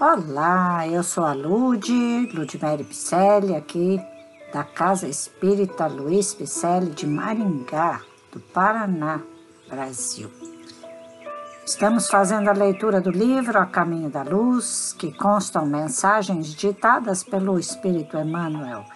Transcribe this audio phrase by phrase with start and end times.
[0.00, 4.00] Olá, eu sou a Lude, Ludmere Picelli, aqui
[4.50, 8.00] da Casa Espírita Luiz Picelli de Maringá,
[8.32, 9.20] do Paraná,
[9.68, 10.30] Brasil.
[11.66, 17.58] Estamos fazendo a leitura do livro A Caminho da Luz, que constam mensagens ditadas pelo
[17.58, 18.86] Espírito Emmanuel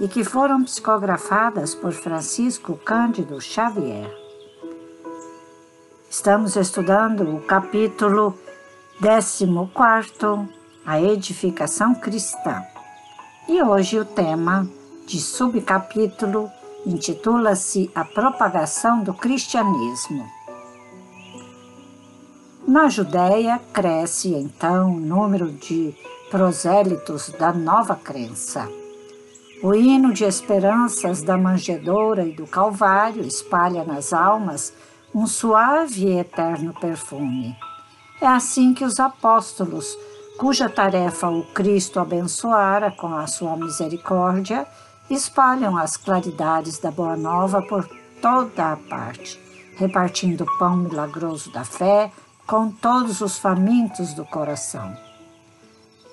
[0.00, 4.12] e que foram psicografadas por Francisco Cândido Xavier.
[6.10, 8.36] Estamos estudando o capítulo
[9.02, 10.46] 14,
[10.84, 12.62] a edificação cristã.
[13.48, 14.68] E hoje o tema
[15.06, 16.50] de subcapítulo
[16.84, 20.28] intitula-se A propagação do cristianismo.
[22.68, 25.94] Na Judéia cresce então o número de
[26.30, 28.68] prosélitos da nova crença.
[29.62, 34.74] O hino de esperanças da manjedoura e do Calvário espalha nas almas
[35.14, 37.56] um suave e eterno perfume.
[38.20, 39.96] É assim que os apóstolos,
[40.38, 44.66] cuja tarefa o Cristo abençoara com a sua misericórdia,
[45.08, 47.88] espalham as claridades da Boa Nova por
[48.20, 49.40] toda a parte,
[49.76, 52.12] repartindo o pão milagroso da fé
[52.46, 54.94] com todos os famintos do coração.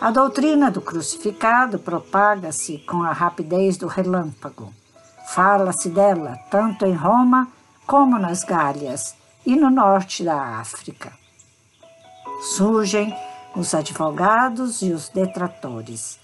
[0.00, 4.72] A doutrina do crucificado propaga-se com a rapidez do relâmpago.
[5.30, 7.48] Fala-se dela tanto em Roma
[7.84, 11.12] como nas Gálias e no norte da África.
[12.40, 13.12] Surgem
[13.56, 16.18] os advogados e os detratores.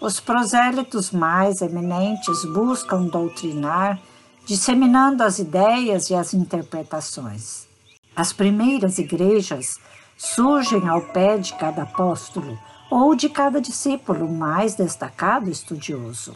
[0.00, 4.00] Os prosélitos mais eminentes buscam doutrinar,
[4.44, 7.68] disseminando as ideias e as interpretações.
[8.16, 9.78] As primeiras igrejas
[10.16, 12.58] surgem ao pé de cada apóstolo
[12.90, 16.34] ou de cada discípulo mais destacado estudioso.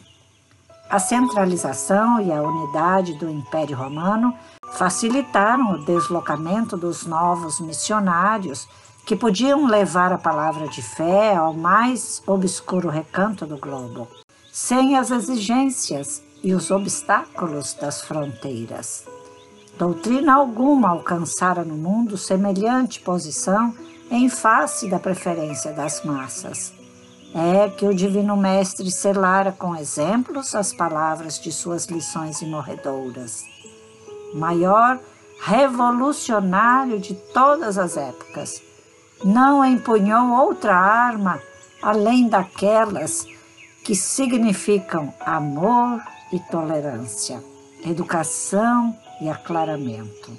[0.89, 4.33] A centralização e a unidade do Império Romano
[4.73, 8.67] facilitaram o deslocamento dos novos missionários
[9.09, 14.07] que podiam levar a palavra de fé ao mais obscuro recanto do globo,
[14.53, 19.07] sem as exigências e os obstáculos das fronteiras.
[19.79, 23.75] Doutrina alguma alcançara no mundo semelhante posição
[24.11, 26.75] em face da preferência das massas.
[27.35, 33.43] É que o Divino Mestre selara com exemplos as palavras de suas lições imorredoras.
[34.35, 35.01] Maior
[35.41, 38.69] revolucionário de todas as épocas,
[39.25, 41.41] não empunhou outra arma
[41.83, 43.27] além daquelas
[43.85, 46.03] que significam amor
[46.33, 47.43] e tolerância,
[47.85, 50.31] educação e aclaramento.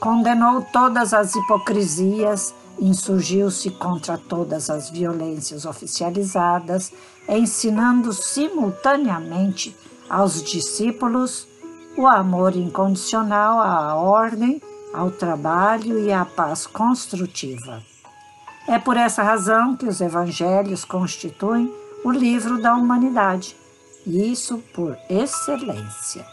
[0.00, 6.92] Condenou todas as hipocrisias, insurgiu-se contra todas as violências oficializadas,
[7.28, 9.76] ensinando simultaneamente
[10.08, 11.46] aos discípulos
[11.96, 14.60] o amor incondicional à ordem,
[14.92, 17.91] ao trabalho e à paz construtiva.
[18.68, 21.72] É por essa razão que os evangelhos constituem
[22.04, 23.56] o livro da humanidade,
[24.06, 26.24] e isso por excelência.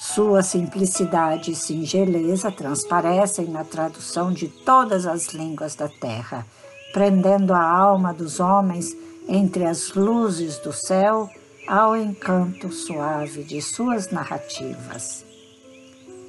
[0.00, 6.44] Sua simplicidade e singeleza transparecem na tradução de todas as línguas da terra,
[6.92, 8.96] prendendo a alma dos homens
[9.28, 11.30] entre as luzes do céu
[11.68, 15.24] ao encanto suave de suas narrativas.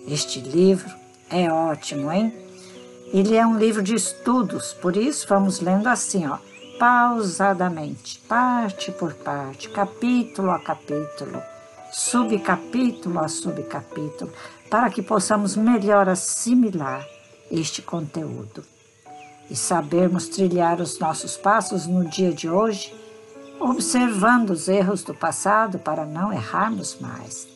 [0.07, 0.93] Este livro
[1.29, 2.31] é ótimo, hein?
[3.13, 6.40] Ele é um livro de estudos, por isso vamos lendo assim, ó,
[6.79, 11.40] pausadamente, parte por parte, capítulo a capítulo,
[11.91, 14.34] subcapítulo a subcapítulo,
[14.68, 17.07] para que possamos melhor assimilar
[17.52, 18.66] este conteúdo
[19.47, 22.96] e sabermos trilhar os nossos passos no dia de hoje,
[23.59, 27.47] observando os erros do passado para não errarmos mais.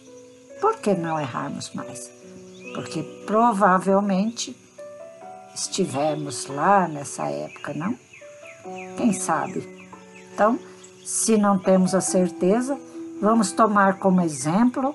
[0.61, 2.11] Por que não errarmos mais?
[2.75, 4.55] Porque provavelmente
[5.57, 7.97] estivemos lá nessa época, não?
[8.95, 9.89] Quem sabe?
[10.33, 10.59] Então,
[11.03, 12.79] se não temos a certeza,
[13.19, 14.93] vamos tomar como exemplo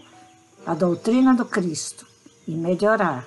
[0.64, 2.06] a doutrina do Cristo
[2.46, 3.26] e melhorar